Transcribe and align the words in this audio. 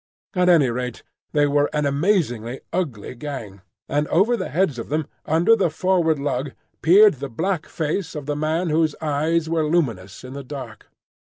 At 0.33 0.49
any 0.49 0.71
rate, 0.71 1.03
they 1.31 1.45
were 1.45 1.69
an 1.73 1.85
amazingly 1.85 2.61
ugly 2.73 3.13
gang, 3.13 3.61
and 3.87 4.07
over 4.07 4.35
the 4.35 4.49
heads 4.49 4.79
of 4.79 4.89
them 4.89 5.05
under 5.27 5.55
the 5.55 5.69
forward 5.69 6.17
lug 6.17 6.53
peered 6.81 7.19
the 7.19 7.29
black 7.29 7.67
face 7.67 8.15
of 8.15 8.25
the 8.25 8.35
man 8.35 8.71
whose 8.71 8.95
eyes 8.99 9.47
were 9.47 9.63
luminous 9.63 10.23
in 10.23 10.33
the 10.33 10.43
dark. 10.43 10.87